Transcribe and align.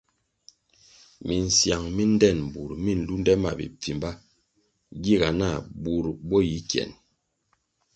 Misiang 1.27 1.85
mi 1.95 2.03
ndtenbur 2.13 2.69
mi 2.83 2.91
nlunde 2.99 3.33
ma 3.43 3.51
bipfimba 3.57 4.09
giga 5.03 5.29
nah 5.39 5.57
bur 5.81 6.05
bo 6.27 6.37
yi 6.49 6.57
kien. 6.69 6.91